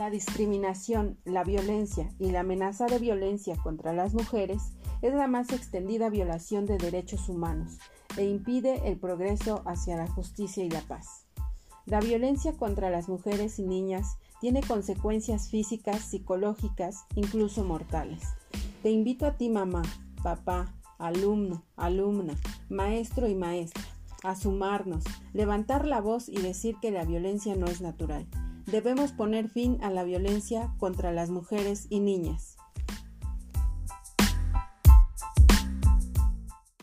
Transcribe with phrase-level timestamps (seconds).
[0.00, 5.50] La discriminación, la violencia y la amenaza de violencia contra las mujeres es la más
[5.50, 7.76] extendida violación de derechos humanos
[8.16, 11.26] e impide el progreso hacia la justicia y la paz.
[11.84, 18.22] La violencia contra las mujeres y niñas tiene consecuencias físicas, psicológicas, incluso mortales.
[18.82, 19.82] Te invito a ti, mamá,
[20.22, 22.36] papá, alumno, alumna,
[22.70, 23.84] maestro y maestra,
[24.22, 28.26] a sumarnos, levantar la voz y decir que la violencia no es natural
[28.70, 32.59] Debemos poner fin a la violencia contra las mujeres y niñas.